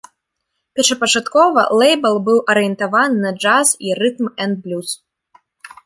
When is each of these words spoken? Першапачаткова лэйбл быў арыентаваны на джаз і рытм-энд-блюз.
Першапачаткова 0.77 1.61
лэйбл 1.81 2.17
быў 2.31 2.39
арыентаваны 2.55 3.17
на 3.27 3.31
джаз 3.41 3.67
і 3.87 3.97
рытм-энд-блюз. 4.01 4.89